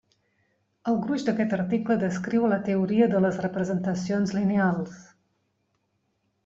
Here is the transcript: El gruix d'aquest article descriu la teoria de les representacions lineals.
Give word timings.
El 0.91 0.95
gruix 1.03 1.25
d'aquest 1.27 1.53
article 1.57 1.97
descriu 2.05 2.47
la 2.55 2.59
teoria 2.71 3.11
de 3.15 3.23
les 3.27 3.39
representacions 3.45 4.35
lineals. 4.39 4.99